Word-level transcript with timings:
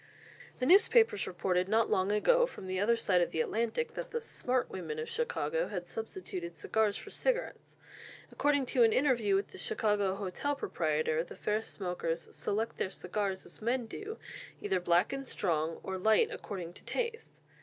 The 0.57 0.65
newspapers 0.65 1.27
reported 1.27 1.69
not 1.69 1.87
long 1.91 2.11
ago 2.11 2.47
from 2.47 2.65
the 2.65 2.79
other 2.79 2.95
side 2.95 3.21
of 3.21 3.29
the 3.29 3.39
Atlantic 3.39 3.93
that 3.93 4.09
the 4.09 4.19
"smart" 4.19 4.67
women 4.67 4.97
of 4.97 5.07
Chicago 5.07 5.67
had 5.67 5.85
substituted 5.87 6.57
cigars 6.57 6.97
for 6.97 7.11
cigarettes. 7.11 7.77
According 8.31 8.65
to 8.65 8.81
an 8.81 8.93
interview 8.93 9.35
with 9.35 9.53
a 9.53 9.59
Chicago 9.59 10.15
hotel 10.15 10.55
proprietor, 10.55 11.23
the 11.23 11.35
fair 11.35 11.61
smokers 11.61 12.27
"select 12.35 12.77
their 12.79 12.89
cigars 12.89 13.45
as 13.45 13.61
men 13.61 13.85
do, 13.85 14.17
either 14.59 14.79
black 14.79 15.13
and 15.13 15.27
strong, 15.27 15.79
or 15.83 15.99
light, 15.99 16.29
according 16.31 16.73
to 16.73 16.83
taste." 16.83 17.39